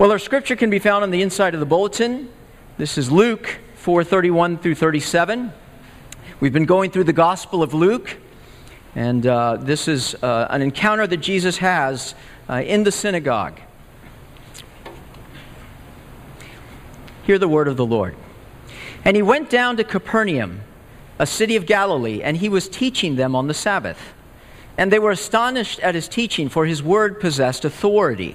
[0.00, 2.30] Well, our scripture can be found on the inside of the bulletin.
[2.78, 5.52] This is Luke 4:31 through 37.
[6.40, 8.16] We've been going through the Gospel of Luke,
[8.94, 12.14] and uh, this is uh, an encounter that Jesus has
[12.48, 13.60] uh, in the synagogue.
[17.24, 18.16] Hear the word of the Lord.
[19.04, 20.62] And he went down to Capernaum,
[21.18, 24.14] a city of Galilee, and he was teaching them on the Sabbath.
[24.78, 28.34] And they were astonished at his teaching, for his word possessed authority.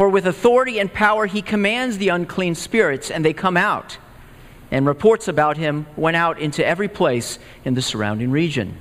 [0.00, 3.98] For with authority and power he commands the unclean spirits, and they come out.
[4.70, 8.78] And reports about him went out into every place in the surrounding region.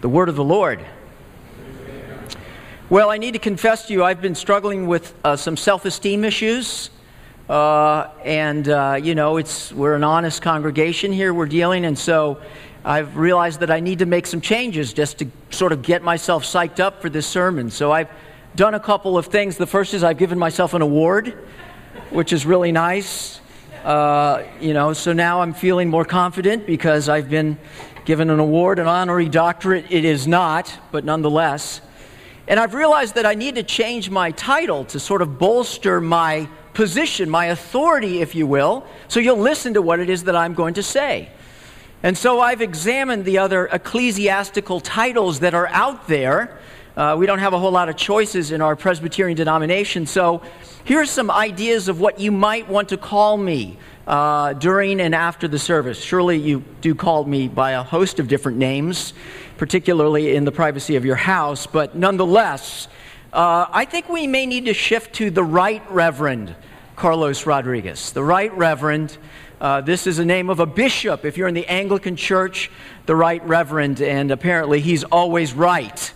[0.00, 0.84] The word of the Lord.
[2.90, 6.24] Well, I need to confess to you, I've been struggling with uh, some self esteem
[6.24, 6.90] issues.
[7.48, 12.40] Uh, and, uh, you know, it's, we're an honest congregation here, we're dealing, and so
[12.84, 16.42] I've realized that I need to make some changes just to sort of get myself
[16.42, 17.70] psyched up for this sermon.
[17.70, 18.08] So I've
[18.56, 19.56] done a couple of things.
[19.56, 21.36] The first is I've given myself an award,
[22.10, 23.40] which is really nice.
[23.82, 27.58] Uh, you know, so now I'm feeling more confident because I've been
[28.04, 29.86] given an award, an honorary doctorate.
[29.90, 31.80] It is not, but nonetheless.
[32.46, 36.48] And I've realized that I need to change my title to sort of bolster my
[36.74, 40.54] position, my authority, if you will, so you'll listen to what it is that I'm
[40.54, 41.30] going to say.
[42.02, 46.60] And so I've examined the other ecclesiastical titles that are out there
[46.96, 50.06] uh, we don't have a whole lot of choices in our Presbyterian denomination.
[50.06, 50.42] So
[50.84, 55.48] here's some ideas of what you might want to call me uh, during and after
[55.48, 56.00] the service.
[56.00, 59.12] Surely you do call me by a host of different names,
[59.56, 62.86] particularly in the privacy of your house, but nonetheless,
[63.32, 66.54] uh, I think we may need to shift to the Right Reverend
[66.94, 68.12] Carlos Rodriguez.
[68.12, 69.18] The Right Reverend.
[69.60, 71.24] Uh, this is the name of a bishop.
[71.24, 72.70] If you're in the Anglican Church,
[73.06, 76.12] the Right Reverend, and apparently he's always right.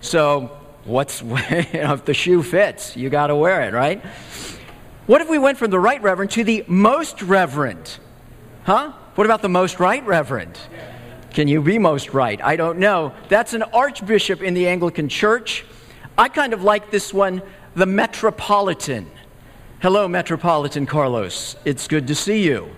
[0.00, 4.02] So, what's, you know, if the shoe fits, you got to wear it, right?
[5.06, 7.98] What if we went from the right reverend to the most reverend?
[8.64, 8.92] Huh?
[9.14, 10.58] What about the most right reverend?
[11.30, 12.40] Can you be most right?
[12.42, 13.12] I don't know.
[13.28, 15.64] That's an archbishop in the Anglican Church.
[16.16, 17.42] I kind of like this one,
[17.74, 19.10] the Metropolitan.
[19.80, 21.56] Hello, Metropolitan Carlos.
[21.64, 22.70] It's good to see you.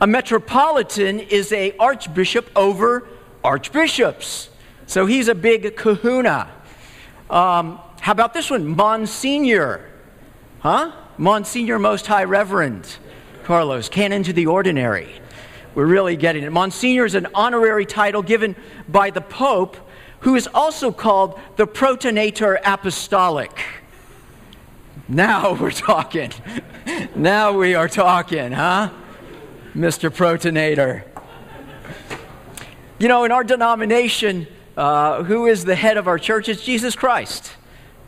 [0.00, 3.08] A metropolitan is a archbishop over
[3.42, 4.50] archbishops.
[4.86, 6.50] So he's a big kahuna.
[7.28, 8.68] Um, how about this one?
[8.76, 9.84] Monsignor.
[10.60, 10.92] Huh?
[11.18, 12.98] Monsignor Most High Reverend.
[13.44, 15.08] Carlos, canon to the ordinary.
[15.74, 16.52] We're really getting it.
[16.52, 18.56] Monsignor is an honorary title given
[18.88, 19.76] by the Pope,
[20.20, 23.60] who is also called the Protonotary Apostolic.
[25.08, 26.32] Now we're talking.
[27.14, 28.90] now we are talking, huh?
[29.74, 30.10] Mr.
[30.10, 31.04] Protonator.
[32.98, 36.48] You know, in our denomination, uh, who is the head of our church?
[36.48, 37.52] It's Jesus Christ.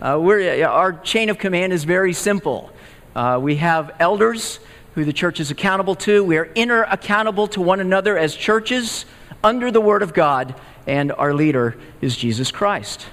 [0.01, 2.71] Uh, our chain of command is very simple.
[3.17, 4.61] Uh, we have elders
[4.95, 6.23] who the church is accountable to.
[6.23, 9.07] We are inter accountable to one another as churches
[9.43, 10.55] under the Word of God,
[10.87, 13.07] and our leader is Jesus Christ.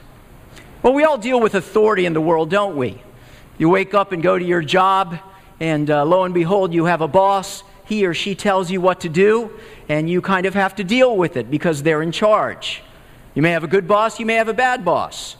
[0.84, 3.02] Well, we all deal with authority in the world, don't we?
[3.58, 5.18] You wake up and go to your job,
[5.60, 7.64] and uh, lo and behold, you have a boss.
[7.86, 9.52] He or she tells you what to do,
[9.88, 12.84] and you kind of have to deal with it because they're in charge.
[13.36, 15.36] You may have a good boss, you may have a bad boss.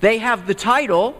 [0.00, 1.16] They have the title,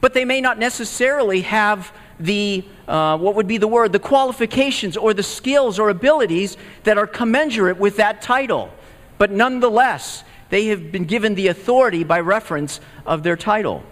[0.00, 4.96] but they may not necessarily have the, uh, what would be the word, the qualifications
[4.96, 8.72] or the skills or abilities that are commensurate with that title.
[9.18, 13.82] But nonetheless, they have been given the authority by reference of their title.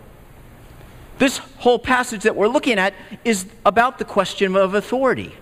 [1.19, 2.95] This whole passage that we're looking at
[3.25, 5.35] is about the question of authority.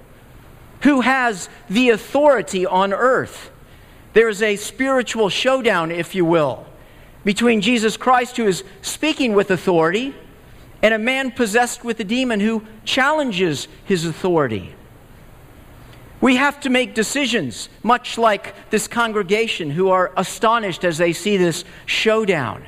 [0.82, 3.49] Who has the authority on earth?
[4.12, 6.66] There's a spiritual showdown, if you will,
[7.24, 10.14] between Jesus Christ, who is speaking with authority,
[10.82, 14.74] and a man possessed with a demon who challenges his authority.
[16.20, 21.36] We have to make decisions, much like this congregation who are astonished as they see
[21.36, 22.66] this showdown.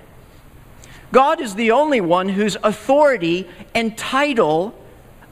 [1.13, 4.75] God is the only one whose authority and title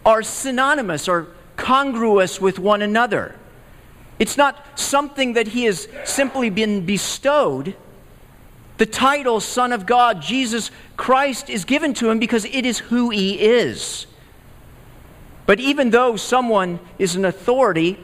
[0.05, 3.35] are synonymous or congruous with one another.
[4.21, 7.75] It's not something that he has simply been bestowed.
[8.77, 13.09] The title Son of God, Jesus Christ, is given to him because it is who
[13.09, 14.07] he is.
[15.47, 17.99] But even though someone is an authority,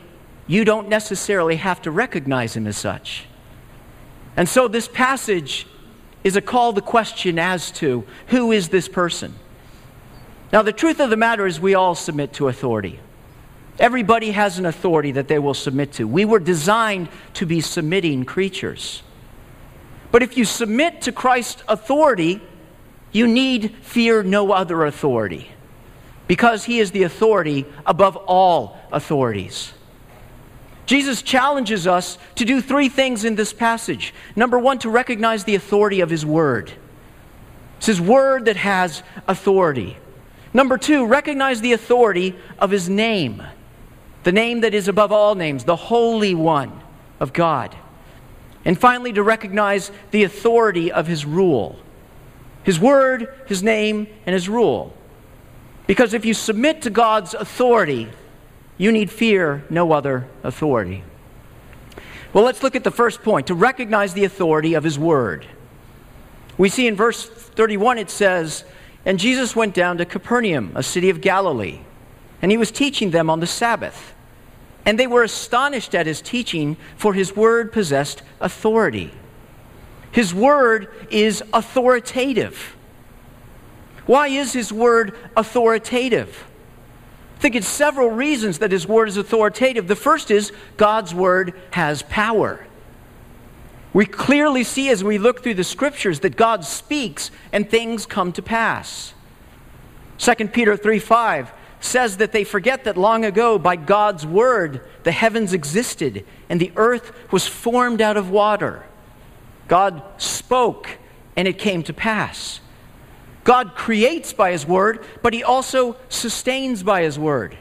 [0.47, 3.27] you don't necessarily have to recognize him as such.
[4.37, 5.67] And so this passage
[6.25, 9.35] is a call to question as to who is this person?
[10.51, 13.01] Now, the truth of the matter is, we all submit to authority.
[13.79, 16.09] Everybody has an authority that they will submit to.
[16.09, 19.03] We were designed to be submitting creatures.
[20.11, 22.41] But if you submit to Christ's authority,
[23.13, 25.51] you need fear no other authority
[26.27, 29.73] because he is the authority above all authorities.
[30.87, 34.15] Jesus challenges us to do three things in this passage.
[34.37, 36.73] Number one, to recognize the authority of his word.
[37.79, 39.97] It's his word that has authority.
[40.55, 43.43] Number two, recognize the authority of his name,
[44.27, 46.81] the name that is above all names, the Holy One
[47.21, 47.77] of God.
[48.65, 51.79] And finally, to recognize the authority of his rule
[52.65, 54.93] his word, his name, and his rule.
[55.87, 58.09] Because if you submit to God's authority,
[58.77, 61.05] you need fear no other authority.
[62.33, 65.47] Well, let's look at the first point to recognize the authority of his word.
[66.59, 68.65] We see in verse 31 it says,
[69.05, 71.79] And Jesus went down to Capernaum, a city of Galilee,
[72.43, 74.15] and he was teaching them on the Sabbath.
[74.87, 79.13] And they were astonished at his teaching, for his word possessed authority.
[80.13, 82.77] His word is authoritative.
[84.07, 86.47] Why is his word authoritative?
[87.37, 89.89] I think it's several reasons that his word is authoritative.
[89.89, 92.65] The first is God's word has power.
[93.93, 98.33] We clearly see as we look through the scriptures that God speaks and things come
[98.33, 99.15] to pass.
[100.19, 101.51] 2 Peter 3 5
[101.81, 106.73] says that they forget that long ago, by God's word, the heavens existed and the
[106.77, 108.85] earth was formed out of water.
[109.69, 110.99] God spoke
[111.37, 112.61] and it came to pass.
[113.45, 117.57] God creates by his word, but he also sustains by his word.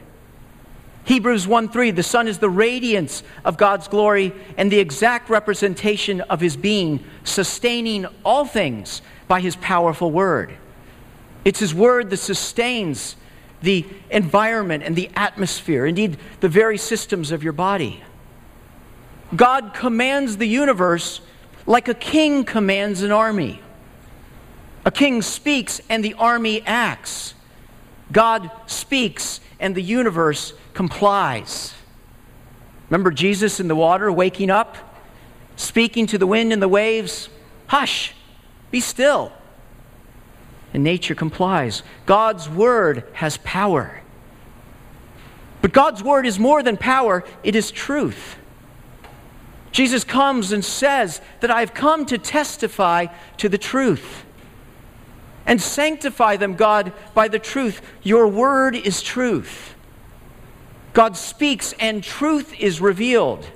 [1.04, 6.20] Hebrews 1 3, the Son is the radiance of God's glory and the exact representation
[6.22, 10.56] of his being, sustaining all things by his powerful word.
[11.44, 13.14] It's his word that sustains
[13.66, 18.02] the environment and the atmosphere, indeed, the very systems of your body.
[19.34, 21.20] God commands the universe
[21.66, 23.60] like a king commands an army.
[24.84, 27.34] A king speaks and the army acts.
[28.12, 31.74] God speaks and the universe complies.
[32.88, 34.76] Remember Jesus in the water waking up,
[35.56, 37.28] speaking to the wind and the waves?
[37.66, 38.14] Hush,
[38.70, 39.32] be still.
[40.76, 41.82] And nature complies.
[42.04, 44.02] God's word has power.
[45.62, 48.36] But God's word is more than power, it is truth.
[49.72, 53.06] Jesus comes and says that I've come to testify
[53.38, 54.26] to the truth
[55.46, 57.80] and sanctify them, God, by the truth.
[58.02, 59.74] Your word is truth.
[60.92, 63.48] God speaks and truth is revealed.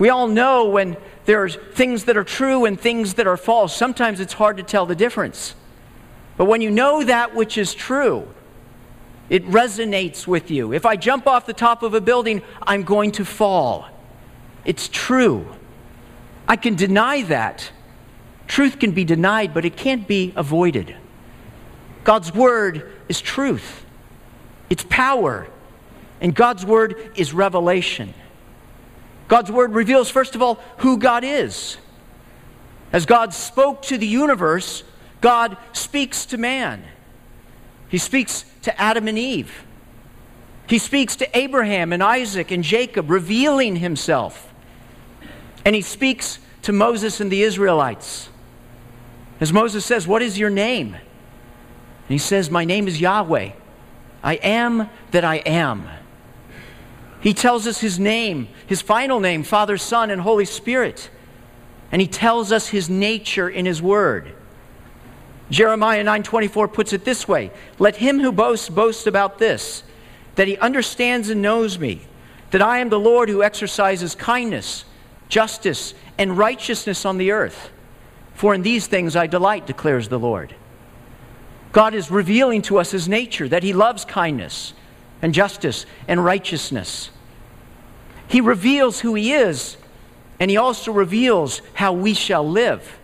[0.00, 3.76] We all know when there are things that are true and things that are false.
[3.76, 5.54] Sometimes it's hard to tell the difference.
[6.38, 8.26] But when you know that which is true,
[9.28, 10.72] it resonates with you.
[10.72, 13.88] If I jump off the top of a building, I'm going to fall.
[14.64, 15.46] It's true.
[16.46, 17.70] I can deny that.
[18.46, 20.96] Truth can be denied, but it can't be avoided.
[22.04, 23.84] God's word is truth,
[24.70, 25.46] it's power,
[26.20, 28.14] and God's word is revelation.
[29.26, 31.76] God's word reveals, first of all, who God is.
[32.92, 34.84] As God spoke to the universe,
[35.20, 36.84] God speaks to man.
[37.88, 39.64] He speaks to Adam and Eve.
[40.68, 44.52] He speaks to Abraham and Isaac and Jacob, revealing himself.
[45.64, 48.28] And he speaks to Moses and the Israelites.
[49.40, 50.94] As Moses says, What is your name?
[50.94, 51.02] And
[52.08, 53.52] he says, My name is Yahweh.
[54.22, 55.88] I am that I am.
[57.20, 61.10] He tells us his name, his final name, Father, Son, and Holy Spirit.
[61.90, 64.34] And he tells us his nature in his word.
[65.50, 69.82] Jeremiah 9:24 puts it this way, "Let him who boasts boast about this,
[70.34, 72.02] that he understands and knows me,
[72.50, 74.84] that I am the Lord who exercises kindness,
[75.28, 77.70] justice, and righteousness on the earth."
[78.34, 80.54] For in these things I delight, declares the Lord.
[81.72, 84.74] God is revealing to us his nature, that he loves kindness
[85.20, 87.10] and justice and righteousness.
[88.26, 89.76] He reveals who he is,
[90.38, 92.97] and he also reveals how we shall live.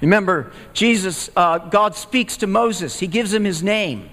[0.00, 2.98] Remember, Jesus, uh, God speaks to Moses.
[2.98, 4.10] He gives him his name.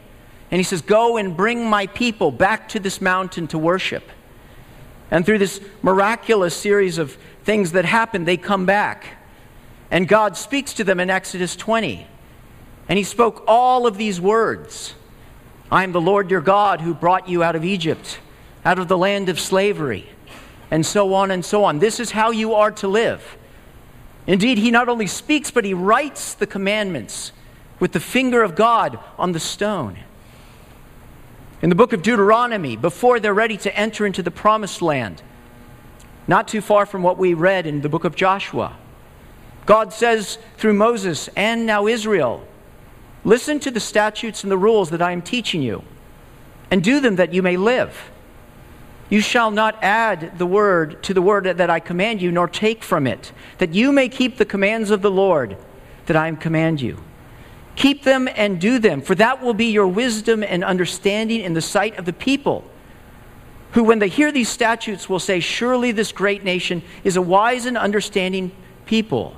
[0.51, 4.03] And he says, Go and bring my people back to this mountain to worship.
[5.09, 9.17] And through this miraculous series of things that happen, they come back.
[9.89, 12.05] And God speaks to them in Exodus 20.
[12.89, 14.93] And he spoke all of these words.
[15.71, 18.19] I am the Lord your God who brought you out of Egypt,
[18.63, 20.09] out of the land of slavery,
[20.71, 21.79] and so on and so on.
[21.79, 23.36] This is how you are to live.
[24.27, 27.31] Indeed, he not only speaks, but he writes the commandments
[27.79, 29.99] with the finger of God on the stone.
[31.61, 35.23] In the book of Deuteronomy, before they're ready to enter into the promised land,
[36.27, 38.77] not too far from what we read in the book of Joshua,
[39.65, 42.45] God says through Moses and now Israel,
[43.23, 45.83] Listen to the statutes and the rules that I am teaching you,
[46.69, 48.11] and do them that you may live.
[49.09, 52.83] You shall not add the word to the word that I command you, nor take
[52.83, 55.57] from it, that you may keep the commands of the Lord
[56.07, 57.01] that I command you.
[57.75, 61.61] Keep them and do them, for that will be your wisdom and understanding in the
[61.61, 62.63] sight of the people,
[63.71, 67.65] who, when they hear these statutes, will say, Surely this great nation is a wise
[67.65, 68.51] and understanding
[68.85, 69.35] people.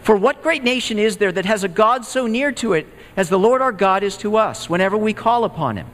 [0.00, 2.86] For what great nation is there that has a God so near to it
[3.16, 5.86] as the Lord our God is to us whenever we call upon him?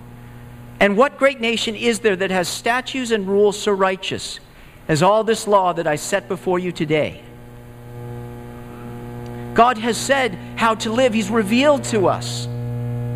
[0.80, 4.38] And what great nation is there that has statutes and rules so righteous
[4.86, 7.22] as all this law that I set before you today?
[9.54, 12.46] God has said how to live, He's revealed to us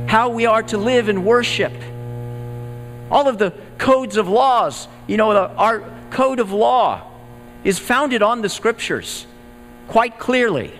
[0.08, 1.72] how we are to live and worship.
[3.10, 7.08] All of the codes of laws, you know, our code of law
[7.62, 9.26] is founded on the scriptures
[9.86, 10.72] quite clearly.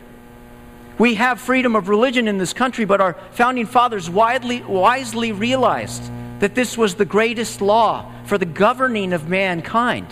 [0.99, 6.03] We have freedom of religion in this country, but our founding fathers widely, wisely realized
[6.43, 10.09] that this was the greatest law for the governing of mankind.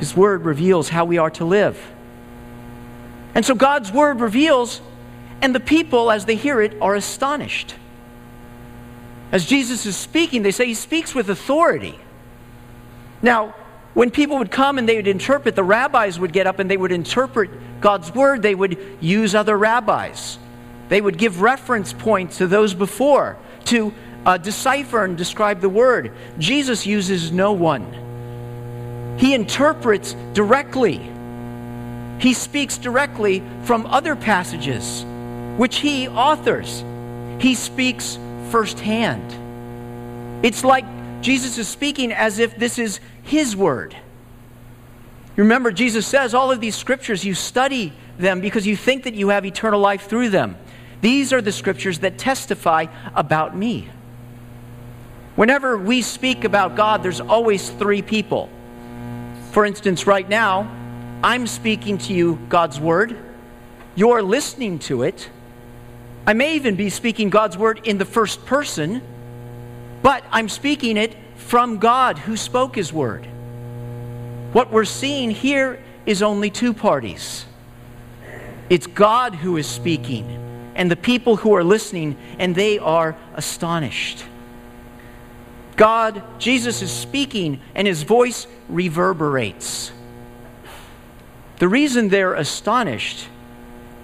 [0.00, 1.80] His word reveals how we are to live.
[3.32, 4.80] And so God's word reveals,
[5.40, 7.76] and the people, as they hear it, are astonished.
[9.30, 11.96] As Jesus is speaking, they say he speaks with authority.
[13.22, 13.54] Now,
[13.94, 16.76] when people would come and they would interpret, the rabbis would get up and they
[16.76, 20.40] would interpret God's word, they would use other rabbis.
[20.88, 23.94] They would give reference points to those before to
[24.24, 26.12] uh, decipher and describe the word.
[26.38, 27.86] Jesus uses no one,
[29.18, 31.08] he interprets directly.
[32.18, 35.04] He speaks directly from other passages,
[35.56, 36.84] which he authors.
[37.40, 38.16] He speaks
[38.50, 40.44] firsthand.
[40.44, 40.84] It's like
[41.20, 43.96] Jesus is speaking as if this is his word.
[45.36, 49.30] Remember, Jesus says all of these scriptures, you study them because you think that you
[49.30, 50.56] have eternal life through them.
[51.00, 53.88] These are the scriptures that testify about me.
[55.34, 58.50] Whenever we speak about God, there's always three people.
[59.50, 60.70] For instance, right now,
[61.24, 63.16] I'm speaking to you God's word.
[63.94, 65.30] You're listening to it.
[66.26, 69.02] I may even be speaking God's word in the first person,
[70.02, 73.26] but I'm speaking it from God who spoke his word.
[74.52, 77.46] What we're seeing here is only two parties
[78.68, 80.24] it's God who is speaking,
[80.74, 84.24] and the people who are listening, and they are astonished.
[85.76, 89.92] God, Jesus is speaking, and his voice reverberates.
[91.58, 93.28] The reason they're astonished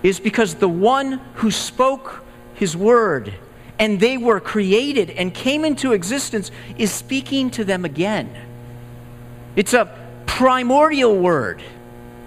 [0.03, 3.35] is because the one who spoke his word
[3.79, 8.31] and they were created and came into existence is speaking to them again.
[9.57, 9.93] It's a
[10.27, 11.63] primordial word.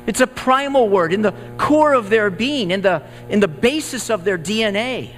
[0.07, 4.09] It's a primal word in the core of their being, in the, in the basis
[4.09, 5.13] of their DNA.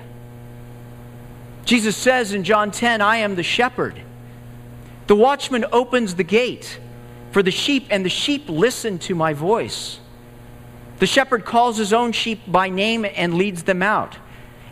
[1.66, 4.03] Jesus says in John 10, I am the shepherd.
[5.08, 6.80] The watchman opens the gate
[7.32, 10.00] for the sheep, and the sheep listen to my voice.
[11.00, 14.18] The shepherd calls his own sheep by name and leads them out.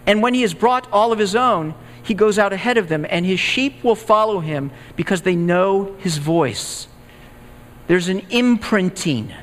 [0.05, 1.73] And when he has brought all of his own,
[2.03, 5.95] he goes out ahead of them, and his sheep will follow him because they know
[5.99, 6.87] his voice.
[7.87, 9.33] There's an imprinting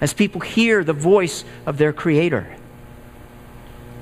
[0.00, 2.56] as people hear the voice of their Creator.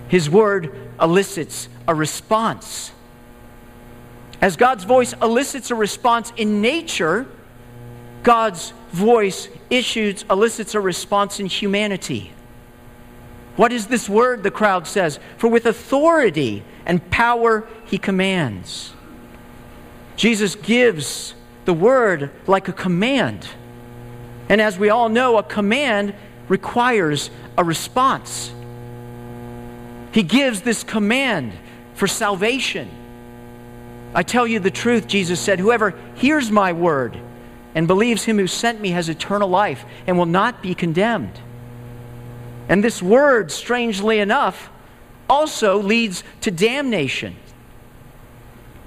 [0.09, 2.91] His word elicits a response.
[4.41, 7.27] As God's voice elicits a response in nature,
[8.23, 12.33] God's voice issues, elicits a response in humanity.
[13.57, 14.43] What is this word?
[14.43, 15.19] The crowd says.
[15.37, 18.95] For with authority and power he commands.
[20.17, 21.35] Jesus gives
[21.67, 23.47] the word like a command.
[24.49, 26.15] And as we all know, a command
[26.49, 28.53] requires a response.
[30.13, 31.53] He gives this command
[31.95, 32.91] for salvation.
[34.15, 37.17] I tell you the truth, Jesus said, whoever hears my word
[37.75, 41.41] and believes him who sent me has eternal life and will not be condemned.
[42.69, 44.71] And this word, strangely enough,
[45.29, 47.37] also leads to damnation.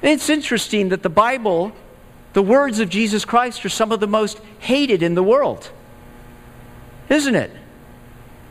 [0.02, 1.74] It's interesting that the Bible
[2.34, 5.72] the words of Jesus Christ are some of the most hated in the world.
[7.10, 7.52] Isn't it?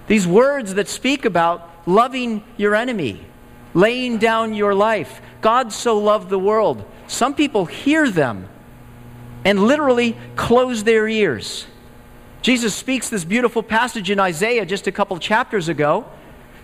[0.07, 3.21] These words that speak about loving your enemy,
[3.75, 5.21] laying down your life.
[5.43, 6.85] God so loved the world.
[7.07, 8.49] Some people hear them
[9.45, 11.67] and literally close their ears.
[12.41, 16.07] Jesus speaks this beautiful passage in Isaiah just a couple chapters ago.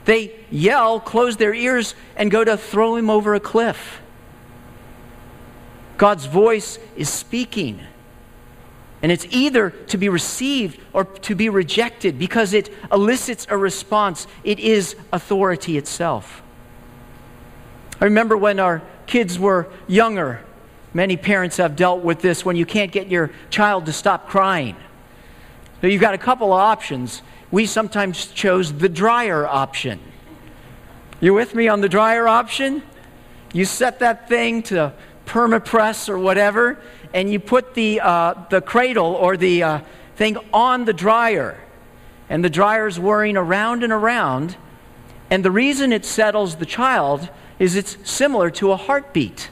[0.07, 4.01] They yell, close their ears, and go to throw him over a cliff.
[5.99, 7.81] God's voice is speaking.
[9.03, 14.27] And it's either to be received or to be rejected because it elicits a response.
[14.45, 16.43] It is authority itself.
[18.01, 20.45] I remember when our kids were younger,
[20.95, 24.77] many parents have dealt with this when you can't get your child to stop crying.
[25.81, 27.23] So you've got a couple of options.
[27.51, 30.01] We sometimes chose the dryer option.
[31.21, 32.83] You with me on the dryer option?
[33.53, 34.93] You set that thing to
[35.27, 36.79] permapress or whatever,
[37.13, 39.81] and you put the, uh, the cradle or the uh,
[40.17, 41.59] thing on the dryer.
[42.29, 44.57] And the dryer's whirring around and around.
[45.31, 47.29] And the reason it settles the child
[47.59, 49.51] is it's similar to a heartbeat,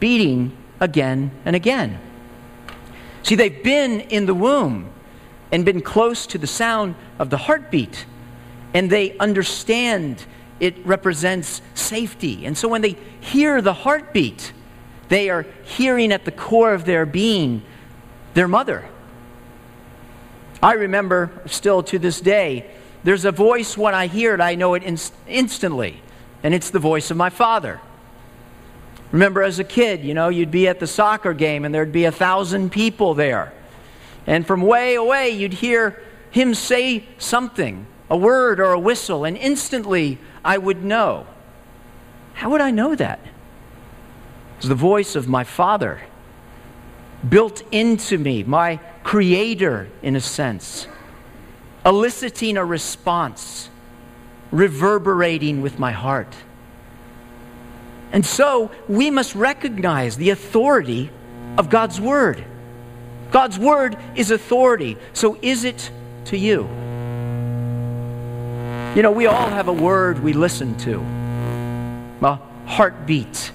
[0.00, 1.98] beating again and again.
[3.22, 4.90] See, they've been in the womb
[5.50, 8.06] and been close to the sound of the heartbeat,
[8.74, 10.24] and they understand
[10.60, 12.46] it represents safety.
[12.46, 14.52] And so when they hear the heartbeat,
[15.08, 17.62] they are hearing at the core of their being
[18.34, 18.88] their mother.
[20.62, 22.70] I remember still to this day,
[23.04, 26.02] there's a voice when I hear it, I know it inst- instantly,
[26.42, 27.80] and it's the voice of my father.
[29.12, 32.04] Remember as a kid, you know, you'd be at the soccer game and there'd be
[32.04, 33.52] a thousand people there.
[34.26, 39.36] And from way away, you'd hear him say something, a word or a whistle, and
[39.36, 41.26] instantly I would know.
[42.34, 43.20] How would I know that?
[44.58, 46.02] It's the voice of my Father,
[47.26, 50.88] built into me, my Creator, in a sense,
[51.84, 53.70] eliciting a response,
[54.50, 56.34] reverberating with my heart.
[58.12, 61.10] And so we must recognize the authority
[61.58, 62.44] of God's Word.
[63.30, 64.96] God's Word is authority.
[65.12, 65.90] So is it
[66.26, 66.68] to you?
[68.96, 71.00] You know, we all have a word we listen to,
[72.22, 73.52] a heartbeat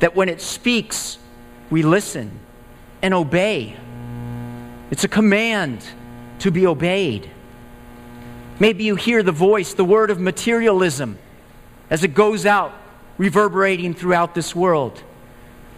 [0.00, 1.18] that when it speaks,
[1.70, 2.38] we listen
[3.00, 3.74] and obey.
[4.90, 5.82] It's a command
[6.40, 7.30] to be obeyed.
[8.60, 11.18] Maybe you hear the voice, the word of materialism,
[11.90, 12.72] as it goes out,
[13.18, 15.02] reverberating throughout this world.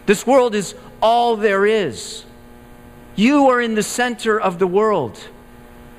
[0.05, 2.25] This world is all there is.
[3.15, 5.19] You are in the center of the world.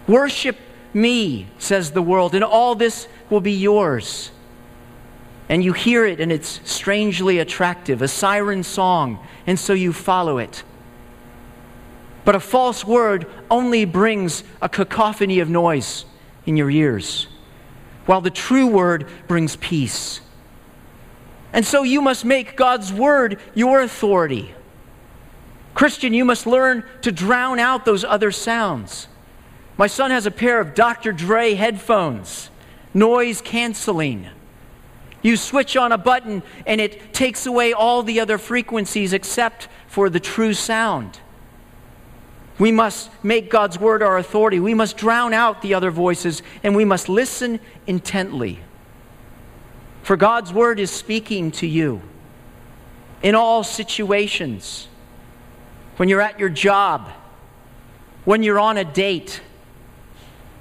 [0.07, 0.57] Worship
[0.92, 4.31] me, says the world, and all this will be yours
[5.49, 10.38] and you hear it and it's strangely attractive, a siren song, and so you follow
[10.38, 10.62] it.
[12.25, 16.07] But a false word only brings a cacophony of noise
[16.46, 17.26] in your ears,
[18.07, 20.20] while the true word brings peace.
[21.52, 24.54] And so you must make God's word your authority.
[25.74, 29.09] Christian, you must learn to drown out those other sounds.
[29.76, 31.12] My son has a pair of Dr.
[31.12, 32.50] Dre headphones,
[32.92, 34.28] noise canceling.
[35.22, 40.11] You switch on a button and it takes away all the other frequencies except for
[40.11, 41.18] the true sound.
[42.59, 44.61] We must make God's word our authority.
[44.61, 48.61] We must drown out the other voices and we must listen intently.
[50.03, 52.03] For God's word is speaking to you
[53.23, 54.87] in all situations.
[55.97, 57.11] When you're at your job,
[58.25, 59.40] when you're on a date,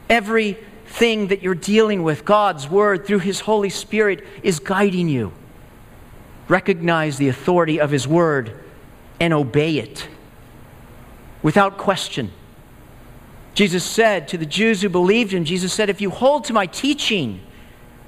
[0.09, 5.33] everything that you're dealing with, God's Word, through His Holy Spirit, is guiding you.
[6.47, 8.59] Recognize the authority of His Word
[9.19, 10.07] and obey it
[11.43, 12.31] without question.
[13.53, 16.65] Jesus said to the Jews who believed him, Jesus said, If you hold to my
[16.65, 17.39] teaching,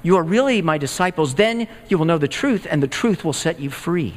[0.02, 1.36] you are really my disciples.
[1.36, 4.14] Then you will know the truth, and the truth will set you free.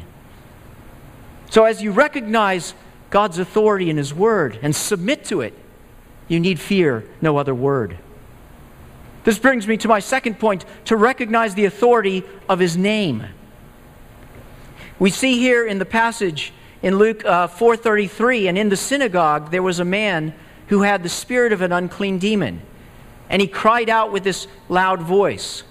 [1.51, 2.73] So, as you recognize
[3.11, 5.53] God's authority in His Word and submit to it,
[6.29, 7.97] you need fear no other word.
[9.25, 13.25] This brings me to my second point to recognize the authority of his name.
[14.97, 19.63] We see here in the passage in Luke uh, 4:33 and in the synagogue there
[19.63, 20.33] was a man
[20.67, 22.61] who had the spirit of an unclean demon
[23.29, 25.63] and he cried out with this loud voice.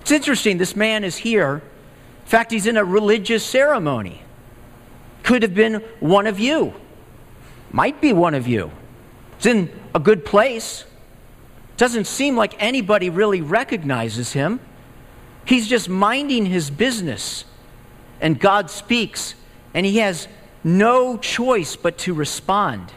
[0.00, 1.62] It's interesting this man is here.
[2.24, 4.22] In fact, he's in a religious ceremony.
[5.22, 6.74] Could have been one of you.
[7.72, 8.70] Might be one of you.
[9.36, 10.84] It's in a good place.
[11.76, 14.60] Doesn't seem like anybody really recognizes him.
[15.44, 17.44] He's just minding his business.
[18.20, 19.34] And God speaks,
[19.74, 20.28] and he has
[20.62, 22.92] no choice but to respond.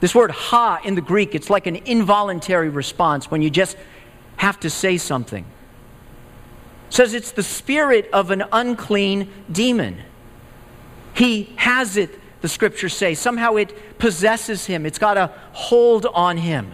[0.00, 3.76] This word ha in the Greek, it's like an involuntary response when you just
[4.36, 5.44] have to say something.
[6.90, 9.98] says it's the spirit of an unclean demon.
[11.14, 12.10] He has it,
[12.42, 13.14] the scriptures say.
[13.14, 16.72] Somehow it possesses him, it's got a hold on him.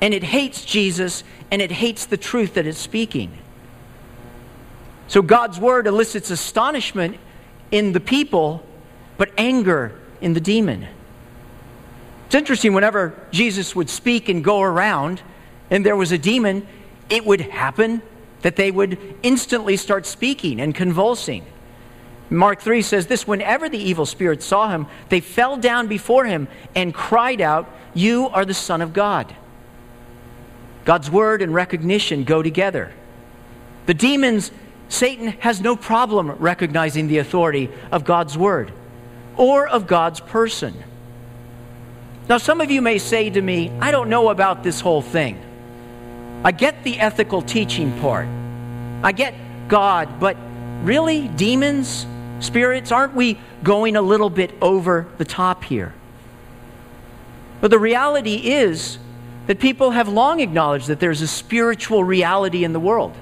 [0.00, 3.38] And it hates Jesus and it hates the truth that it's speaking.
[5.08, 7.18] So God's word elicits astonishment
[7.70, 8.64] in the people,
[9.16, 10.86] but anger in the demon.
[12.26, 15.22] It's interesting, whenever Jesus would speak and go around
[15.70, 16.66] and there was a demon,
[17.08, 18.02] it would happen
[18.42, 21.44] that they would instantly start speaking and convulsing.
[22.28, 26.48] Mark 3 says this whenever the evil spirits saw him, they fell down before him
[26.74, 29.34] and cried out, You are the Son of God.
[30.84, 32.92] God's word and recognition go together.
[33.86, 34.50] The demons,
[34.88, 38.72] Satan has no problem recognizing the authority of God's word
[39.36, 40.74] or of God's person.
[42.28, 45.40] Now, some of you may say to me, I don't know about this whole thing.
[46.44, 48.28] I get the ethical teaching part,
[49.02, 49.34] I get
[49.68, 50.36] God, but
[50.82, 52.06] really, demons,
[52.40, 55.92] spirits, aren't we going a little bit over the top here?
[57.60, 58.98] But the reality is
[59.46, 63.14] that people have long acknowledged that there's a spiritual reality in the world.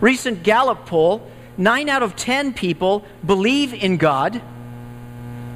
[0.00, 4.40] Recent Gallup poll, 9 out of 10 people believe in God.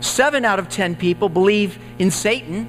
[0.01, 2.69] 7 out of 10 people believe in Satan.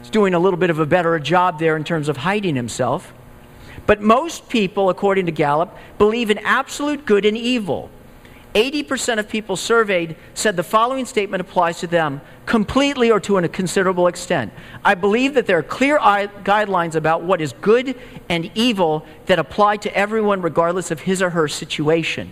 [0.00, 3.14] He's doing a little bit of a better job there in terms of hiding himself.
[3.86, 7.90] But most people, according to Gallup, believe in absolute good and evil.
[8.54, 13.48] 80% of people surveyed said the following statement applies to them completely or to a
[13.48, 14.52] considerable extent.
[14.84, 17.96] I believe that there are clear guidelines about what is good
[18.28, 22.30] and evil that apply to everyone regardless of his or her situation.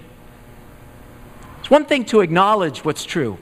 [1.58, 3.38] It's one thing to acknowledge what's true,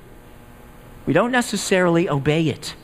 [1.06, 2.74] we don't necessarily obey it.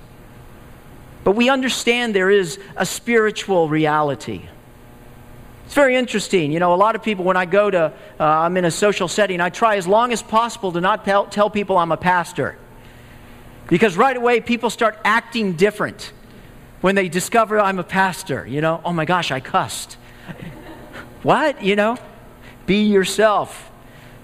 [1.25, 4.49] But we understand there is a spiritual reality.
[5.67, 6.53] It's very interesting.
[6.53, 9.09] You know, a lot of people, when I go to, uh, I'm in a social
[9.09, 12.57] setting, I try as long as possible to not tell, tell people I'm a pastor.
[13.67, 16.13] Because right away, people start acting different
[16.83, 18.47] when they discover I'm a pastor.
[18.47, 19.95] You know, oh my gosh, I cussed.
[21.25, 21.61] what?
[21.65, 21.99] You know,
[22.67, 23.69] be yourself,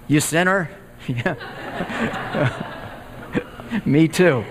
[0.07, 0.69] you sinner.
[3.85, 4.45] me too.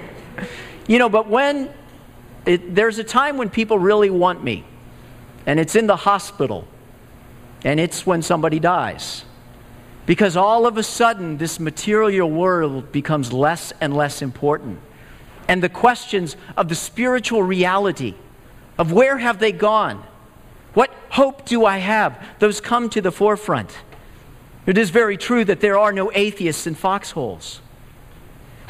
[0.86, 1.72] You know, but when
[2.44, 4.66] it, there's a time when people really want me,
[5.46, 6.68] and it's in the hospital
[7.64, 9.24] and it's when somebody dies.
[10.04, 14.80] Because all of a sudden, this material world becomes less and less important.
[15.48, 18.14] And the questions of the spiritual reality,
[18.78, 20.02] of where have they gone?
[20.74, 22.26] What hope do I have?
[22.38, 23.78] Those come to the forefront.
[24.66, 27.60] It is very true that there are no atheists in foxholes.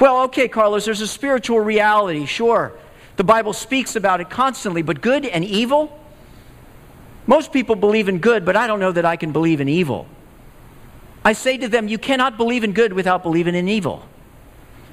[0.01, 2.73] Well, okay, Carlos, there's a spiritual reality, sure.
[3.17, 5.99] The Bible speaks about it constantly, but good and evil?
[7.27, 10.07] Most people believe in good, but I don't know that I can believe in evil.
[11.25, 14.05] I say to them, you cannot believe in good without believing in evil.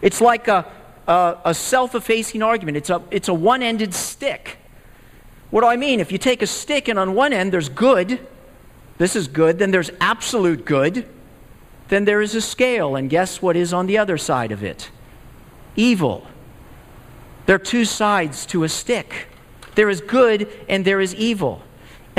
[0.02, 0.66] It's like a,
[1.08, 4.58] a, a self effacing argument, it's a, it's a one ended stick.
[5.50, 6.00] What do I mean?
[6.00, 8.26] If you take a stick and on one end there's good,
[9.00, 11.08] this is good, then there's absolute good,
[11.88, 14.92] then there is a scale, and guess what is on the other side of it?
[15.76, 16.28] Evil.
[17.48, 19.30] There are two sides to a stick
[19.80, 21.64] there is good and there is evil.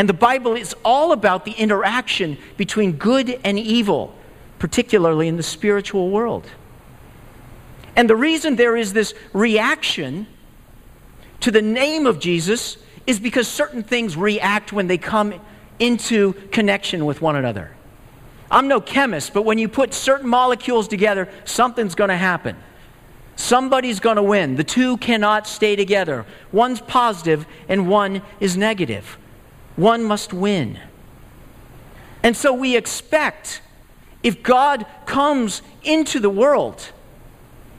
[0.01, 4.15] And the Bible is all about the interaction between good and evil,
[4.59, 6.47] particularly in the spiritual world.
[7.97, 10.27] And the reason there is this reaction
[11.41, 15.35] to the name of Jesus is because certain things react when they come
[15.79, 17.77] into connection with one another.
[18.51, 22.57] I'm no chemist, but when you put certain molecules together, something's going to happen.
[23.37, 24.57] Somebody's going to win.
[24.57, 26.25] The two cannot stay together.
[26.53, 29.19] One's positive and one is negative.
[29.77, 30.79] One must win.
[32.23, 33.63] And so we expect
[34.23, 36.93] if God comes into the world,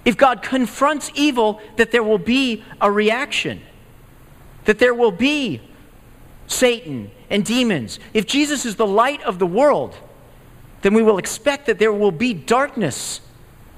[0.03, 3.61] if God confronts evil, that there will be a reaction,
[4.65, 5.61] that there will be
[6.47, 7.99] Satan and demons.
[8.13, 9.95] If Jesus is the light of the world,
[10.81, 13.21] then we will expect that there will be darkness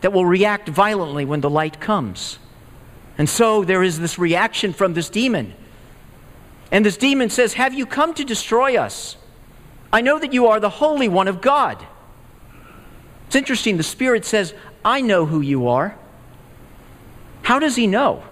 [0.02, 2.39] that will react violently when the light comes.
[3.17, 5.54] And so there is this reaction from this demon.
[6.73, 9.15] And this demon says, Have you come to destroy us?
[9.93, 11.86] I know that you are the Holy One of God.
[13.27, 13.77] It's interesting.
[13.77, 15.95] The Spirit says, I know who you are.
[17.43, 18.23] How does he know?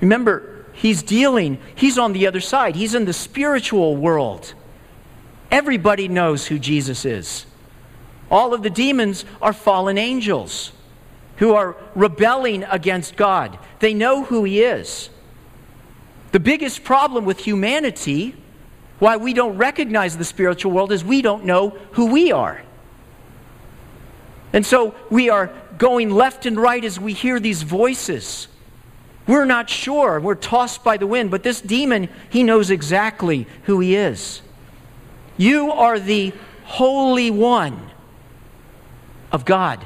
[0.00, 4.54] Remember, he's dealing, he's on the other side, he's in the spiritual world.
[5.50, 7.46] Everybody knows who Jesus is.
[8.32, 10.72] All of the demons are fallen angels
[11.36, 13.58] who are rebelling against God.
[13.78, 15.08] They know who he is.
[16.32, 18.34] The biggest problem with humanity
[18.98, 22.62] Why we don't recognize the spiritual world is we don't know who we are.
[24.52, 28.48] And so we are going left and right as we hear these voices.
[29.26, 30.18] We're not sure.
[30.18, 31.30] We're tossed by the wind.
[31.30, 34.40] But this demon, he knows exactly who he is.
[35.36, 36.32] You are the
[36.64, 37.90] Holy One
[39.30, 39.84] of God.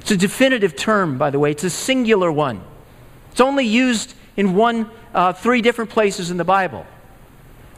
[0.00, 2.60] It's a definitive term, by the way, it's a singular one.
[3.30, 6.86] It's only used in one, uh, three different places in the Bible.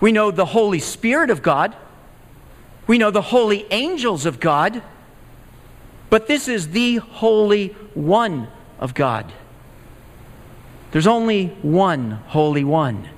[0.00, 1.74] We know the Holy Spirit of God,
[2.86, 4.82] we know the holy angels of God,
[6.10, 9.32] but this is the Holy One of God.
[10.90, 13.08] There's only one Holy One.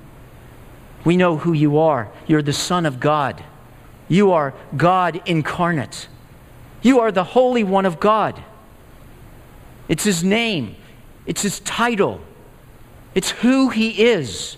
[1.03, 2.09] We know who you are.
[2.25, 3.43] You're the Son of God.
[4.07, 6.07] You are God incarnate.
[6.81, 8.41] You are the Holy One of God.
[9.89, 10.75] It's His name,
[11.25, 12.21] it's His title,
[13.17, 14.57] it's who He is.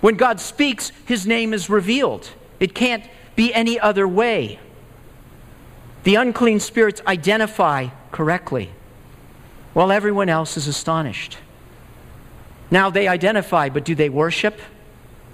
[0.00, 2.28] When God speaks, His name is revealed.
[2.58, 3.04] It can't
[3.36, 4.58] be any other way.
[6.02, 8.72] The unclean spirits identify correctly,
[9.74, 11.38] while everyone else is astonished.
[12.68, 14.58] Now they identify, but do they worship?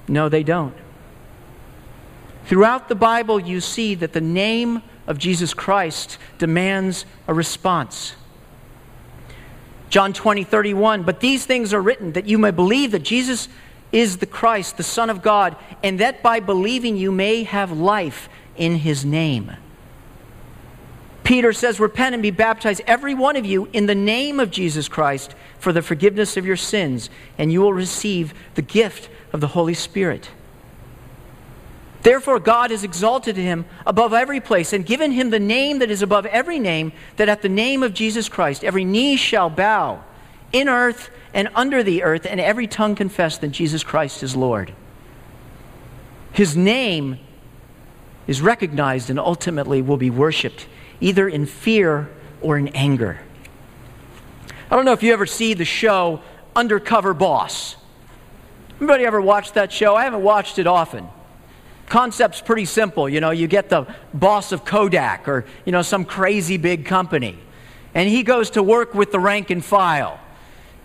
[0.07, 0.75] No, they don't.
[2.45, 8.13] Throughout the Bible, you see that the name of Jesus Christ demands a response.
[9.91, 11.03] John 20, 31.
[11.03, 13.49] But these things are written that you may believe that Jesus
[13.93, 18.29] is the Christ, the Son of God, and that by believing you may have life
[18.57, 19.53] in his name.
[21.25, 24.89] Peter says, Repent and be baptized, every one of you, in the name of Jesus
[24.89, 29.49] Christ for the forgiveness of your sins, and you will receive the gift of the
[29.49, 30.31] Holy Spirit.
[32.09, 36.01] Therefore, God has exalted him above every place and given him the name that is
[36.01, 40.03] above every name, that at the name of Jesus Christ every knee shall bow
[40.51, 44.73] in earth and under the earth, and every tongue confess that Jesus Christ is Lord.
[46.33, 47.19] His name
[48.27, 50.67] is recognized and ultimately will be worshiped
[51.03, 52.09] either in fear
[52.41, 53.21] or in anger.
[54.71, 56.23] I don't know if you ever see the show
[56.57, 57.77] Undercover Boss.
[58.79, 59.95] Anybody ever watched that show?
[59.95, 61.07] I haven't watched it often.
[61.89, 63.09] Concept's pretty simple.
[63.09, 67.39] You know, you get the boss of Kodak or, you know, some crazy big company.
[67.95, 70.21] And he goes to work with the rank and file.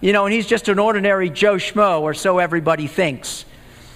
[0.02, 3.46] You know, and he's just an ordinary Joe Schmo, or so everybody thinks.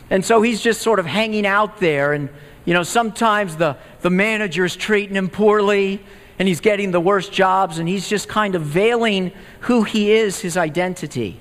[0.10, 2.30] And so he's just sort of hanging out there and
[2.67, 6.04] you know, sometimes the, the manager's treating him poorly
[6.38, 10.41] and he's getting the worst jobs and he's just kind of veiling who he is,
[10.41, 11.39] his identity.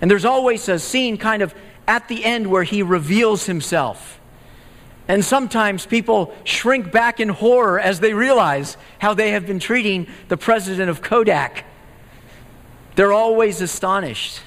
[0.00, 1.52] And there's always a scene kind of
[1.88, 4.20] at the end where he reveals himself.
[5.08, 10.06] And sometimes people shrink back in horror as they realize how they have been treating
[10.28, 11.64] the president of Kodak.
[12.94, 14.40] They're always astonished.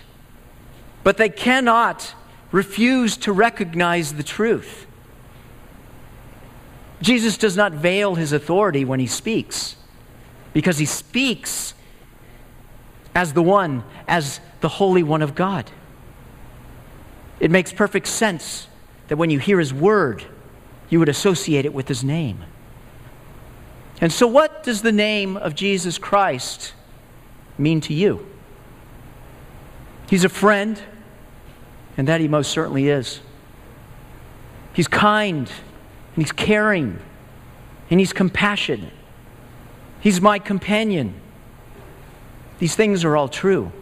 [1.03, 2.15] But they cannot
[2.51, 4.87] refuse to recognize the truth.
[7.01, 9.75] Jesus does not veil his authority when he speaks,
[10.53, 11.73] because he speaks
[13.13, 15.69] as the one, as the Holy One of God.
[17.39, 18.67] It makes perfect sense
[19.09, 20.23] that when you hear his word,
[20.95, 22.41] you would associate it with his name.
[23.99, 26.71] And so, what does the name of Jesus Christ
[27.57, 28.25] mean to you?
[30.09, 30.81] He's a friend,
[31.97, 33.19] and that he most certainly is.
[34.71, 35.51] He's kind
[36.15, 36.97] and He's caring,
[37.89, 38.93] and He's compassionate.
[39.99, 41.13] He's my companion.
[42.59, 43.73] These things are all true.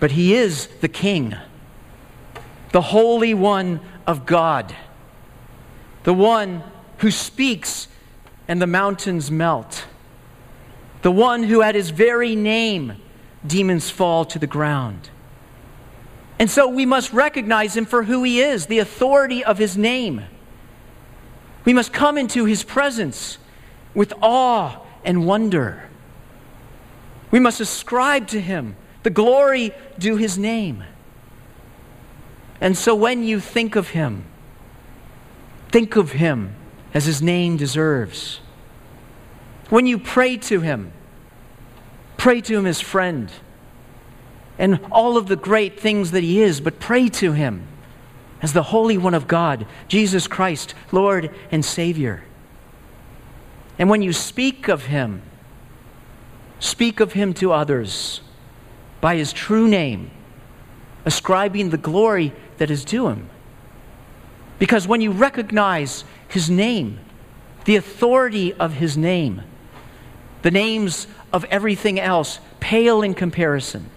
[0.00, 1.36] But He is the King,
[2.72, 3.78] the Holy One
[4.08, 4.74] of God,
[6.06, 6.62] the one
[6.98, 7.88] who speaks
[8.46, 9.86] and the mountains melt,
[11.02, 12.92] the one who at His very name
[13.44, 15.10] demons fall to the ground.
[16.38, 20.22] And so we must recognize him for who he is, the authority of his name.
[21.64, 23.38] We must come into his presence
[23.92, 25.88] with awe and wonder.
[27.32, 30.84] We must ascribe to him the glory due his name.
[32.60, 34.24] And so when you think of him,
[35.70, 36.54] think of him
[36.94, 38.40] as his name deserves.
[39.68, 40.92] When you pray to him,
[42.16, 43.30] pray to him as friend
[44.58, 47.66] and all of the great things that he is, but pray to him
[48.42, 52.24] as the Holy One of God, Jesus Christ, Lord and Savior.
[53.78, 55.22] And when you speak of Him,
[56.60, 58.20] speak of Him to others
[59.00, 60.10] by His true name,
[61.04, 63.28] ascribing the glory that is due Him.
[64.58, 66.98] Because when you recognize His name,
[67.64, 69.42] the authority of His name,
[70.42, 73.90] the names of everything else pale in comparison.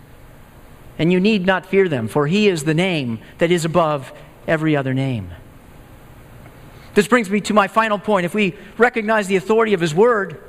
[1.00, 4.12] and you need not fear them, for he is the name that is above
[4.46, 5.32] every other name.
[6.94, 8.26] This brings me to my final point.
[8.26, 10.44] If we recognize the authority of his word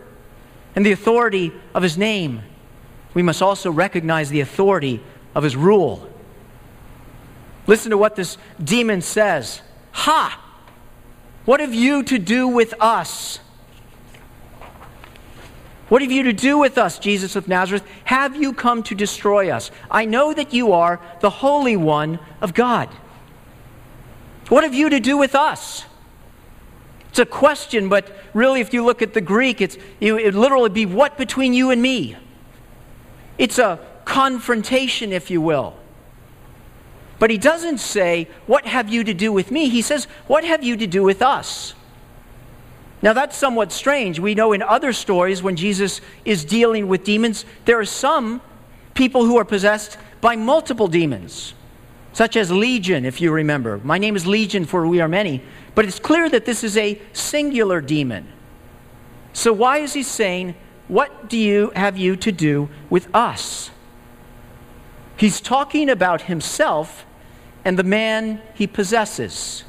[0.75, 2.43] and the authority of his name,
[3.15, 5.01] we must also recognize the authority
[5.37, 6.09] of his rule.
[7.69, 10.41] Listen to what this demon says Ha!
[11.45, 13.41] What have you to do with us?
[15.89, 17.83] What have you to do with us, Jesus of Nazareth?
[18.05, 19.73] Have you come to destroy us?
[19.91, 22.89] I know that you are the Holy One of God.
[24.49, 25.85] What have you to do with us?
[27.09, 30.71] It's a question, but really, if you look at the Greek, it's, it would literally
[30.71, 32.17] be what between you and me?
[33.37, 35.80] It's a confrontation, if you will.
[37.21, 39.69] But he doesn't say, What have you to do with me?
[39.69, 41.75] He says, What have you to do with us?
[43.03, 44.19] Now, that's somewhat strange.
[44.19, 48.41] We know in other stories when Jesus is dealing with demons, there are some
[48.95, 51.55] people who are possessed by multiple demons,
[52.13, 53.79] such as Legion, if you remember.
[53.85, 55.43] My name is Legion, for we are many.
[55.75, 58.29] But it's clear that this is a singular demon.
[59.35, 60.55] So, why is he saying,
[60.89, 63.71] What do you have you to do with us?
[65.19, 67.05] He's talking about himself
[67.65, 69.65] and the man he possesses.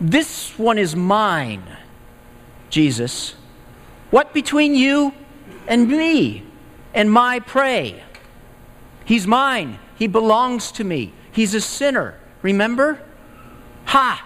[0.00, 1.64] This one is mine,
[2.68, 3.34] Jesus.
[4.10, 5.12] What between you
[5.66, 6.44] and me
[6.94, 8.02] and my prey?
[9.04, 9.78] He's mine.
[9.96, 11.12] He belongs to me.
[11.32, 12.18] He's a sinner.
[12.42, 13.00] Remember?
[13.86, 14.22] Ha!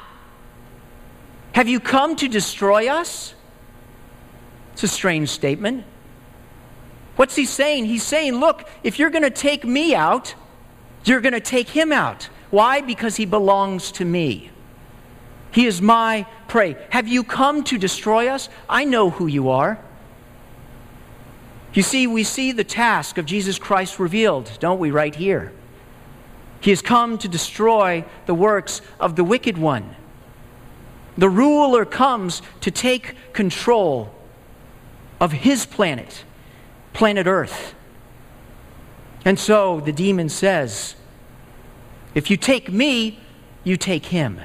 [1.53, 3.35] Have you come to destroy us?
[4.73, 5.85] It's a strange statement.
[7.17, 7.85] What's he saying?
[7.85, 10.35] He's saying, look, if you're going to take me out,
[11.05, 12.29] you're going to take him out.
[12.51, 12.81] Why?
[12.81, 14.51] Because he belongs to me.
[15.53, 16.77] He is my prey.
[16.91, 18.49] Have you come to destroy us?
[18.69, 19.79] I know who you are.
[21.73, 25.53] You see, we see the task of Jesus Christ revealed, don't we, right here?
[26.61, 29.97] He has come to destroy the works of the wicked one.
[31.17, 34.15] The ruler comes to take control
[35.21, 36.25] of his planet,
[36.93, 37.75] planet Earth.
[39.25, 40.95] And so the demon says,
[42.15, 43.21] If you take me,
[43.65, 44.41] you take him.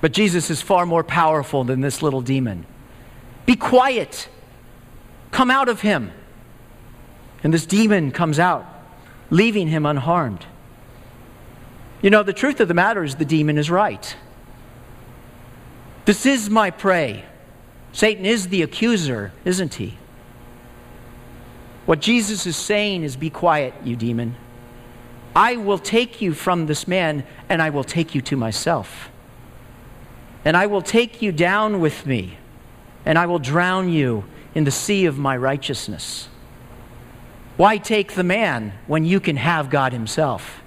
[0.00, 2.66] But Jesus is far more powerful than this little demon.
[3.46, 4.28] Be quiet.
[5.30, 6.12] Come out of him.
[7.42, 8.66] And this demon comes out,
[9.30, 10.46] leaving him unharmed.
[12.02, 14.16] You know, the truth of the matter is the demon is right.
[16.04, 17.24] This is my prey.
[17.92, 19.98] Satan is the accuser, isn't he?
[21.86, 24.36] What Jesus is saying is be quiet, you demon.
[25.34, 29.10] I will take you from this man and I will take you to myself
[30.44, 32.38] and I will take you down with me,
[33.04, 36.28] and I will drown you in the sea of my righteousness.
[37.56, 40.62] Why take the man when you can have God Himself?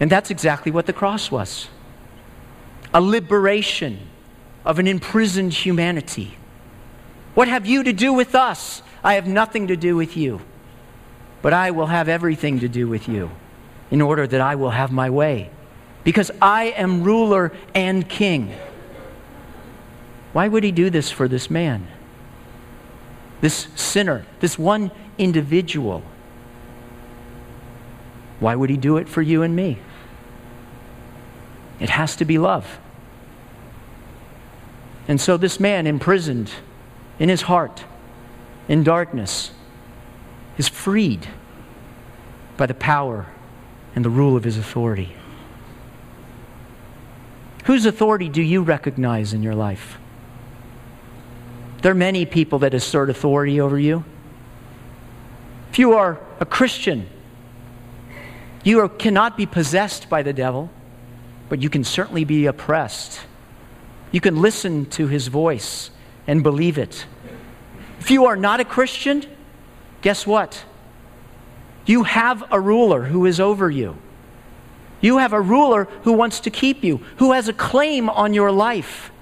[0.00, 1.68] And that's exactly what the cross was
[2.94, 3.98] a liberation
[4.66, 6.36] of an imprisoned humanity.
[7.34, 8.82] What have you to do with us?
[9.04, 10.40] I have nothing to do with you,
[11.40, 13.30] but I will have everything to do with you
[13.90, 15.50] in order that I will have my way
[16.04, 18.54] because I am ruler and king.
[20.32, 21.86] Why would he do this for this man?
[23.40, 26.02] This sinner, this one individual.
[28.40, 29.78] Why would he do it for you and me?
[31.80, 32.78] It has to be love.
[35.08, 36.52] And so this man, imprisoned
[37.18, 37.84] in his heart,
[38.68, 39.52] in darkness,
[40.58, 41.28] is freed
[42.56, 43.26] by the power
[43.94, 45.14] and the rule of his authority.
[47.64, 49.98] Whose authority do you recognize in your life?
[51.82, 54.04] There are many people that assert authority over you.
[55.70, 57.08] If you are a Christian,
[58.62, 60.70] you are, cannot be possessed by the devil,
[61.48, 63.20] but you can certainly be oppressed.
[64.12, 65.90] You can listen to his voice
[66.26, 67.06] and believe it.
[68.02, 69.24] If you are not a Christian,
[70.00, 70.64] guess what?
[71.86, 73.96] You have a ruler who is over you.
[75.00, 78.50] You have a ruler who wants to keep you, who has a claim on your
[78.50, 79.12] life.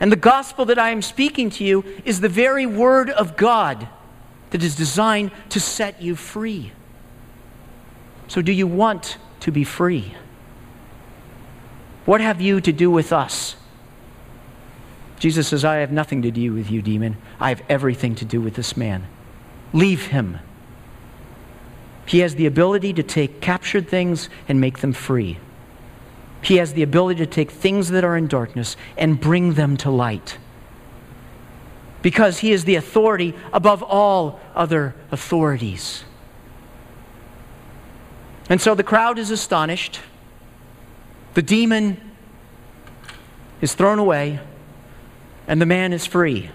[0.00, 3.88] And the gospel that I am speaking to you is the very word of God
[4.48, 6.72] that is designed to set you free.
[8.26, 10.14] So, do you want to be free?
[12.06, 13.56] What have you to do with us?
[15.24, 17.16] Jesus says, I have nothing to do with you, demon.
[17.40, 19.06] I have everything to do with this man.
[19.72, 20.38] Leave him.
[22.04, 25.38] He has the ability to take captured things and make them free.
[26.42, 29.90] He has the ability to take things that are in darkness and bring them to
[29.90, 30.36] light.
[32.04, 36.04] because he is the authority above all other authorities.
[38.50, 40.00] And so the crowd is astonished.
[41.32, 41.98] The demon
[43.62, 44.38] is thrown away,
[45.46, 46.50] and the man is free.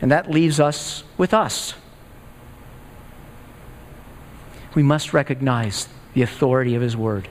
[0.00, 1.74] And that leaves us with us.
[4.74, 7.28] We must recognize the authority of his word.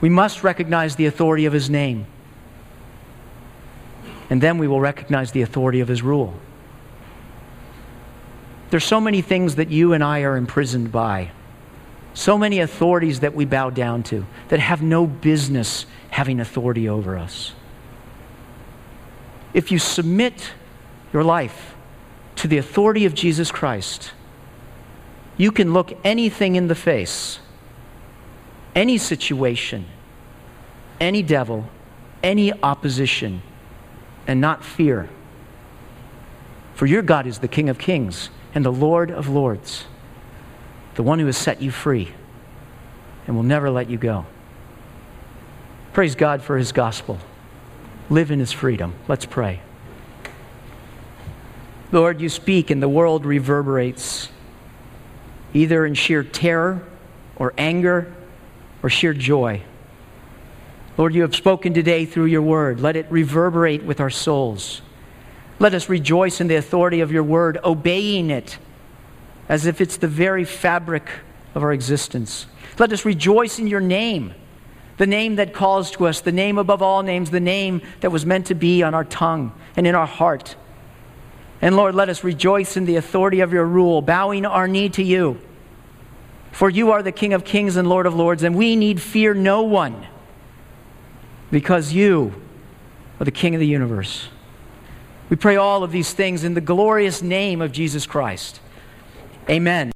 [0.00, 2.06] We must recognize the authority of his name.
[4.30, 6.34] And then we will recognize the authority of his rule.
[8.70, 11.30] There's so many things that you and I are imprisoned by.
[12.12, 17.16] So many authorities that we bow down to that have no business having authority over
[17.16, 17.52] us.
[19.54, 20.52] If you submit
[21.12, 21.74] your life
[22.36, 24.12] to the authority of Jesus Christ,
[25.36, 27.40] you can look anything in the face,
[28.74, 29.86] any situation,
[31.00, 31.68] any devil,
[32.22, 33.42] any opposition,
[34.26, 35.08] and not fear.
[36.74, 39.86] For your God is the King of kings and the Lord of lords,
[40.94, 42.12] the one who has set you free
[43.26, 44.26] and will never let you go.
[45.92, 47.18] Praise God for his gospel.
[48.10, 48.94] Live in his freedom.
[49.06, 49.60] Let's pray.
[51.92, 54.28] Lord, you speak and the world reverberates,
[55.54, 56.86] either in sheer terror
[57.36, 58.14] or anger
[58.82, 59.62] or sheer joy.
[60.96, 62.80] Lord, you have spoken today through your word.
[62.80, 64.82] Let it reverberate with our souls.
[65.58, 68.58] Let us rejoice in the authority of your word, obeying it
[69.48, 71.08] as if it's the very fabric
[71.54, 72.46] of our existence.
[72.78, 74.34] Let us rejoice in your name,
[74.98, 78.26] the name that calls to us, the name above all names, the name that was
[78.26, 80.56] meant to be on our tongue and in our heart.
[81.62, 85.02] And Lord, let us rejoice in the authority of your rule, bowing our knee to
[85.02, 85.40] you.
[86.52, 89.34] For you are the King of kings and Lord of lords, and we need fear
[89.34, 90.06] no one
[91.50, 92.34] because you
[93.20, 94.28] are the King of the universe.
[95.30, 98.60] We pray all of these things in the glorious name of Jesus Christ.
[99.48, 99.92] Amen.